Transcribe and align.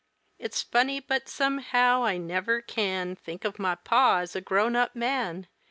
It's 0.39 0.63
funny, 0.63 0.99
but, 0.99 1.29
somehow, 1.29 2.03
I 2.05 2.17
never 2.17 2.59
can 2.59 3.15
Think 3.15 3.45
of 3.45 3.59
my 3.59 3.75
pa 3.75 4.17
as 4.17 4.35
a 4.35 4.41
grown 4.41 4.75
up 4.75 4.95
man. 4.95 5.47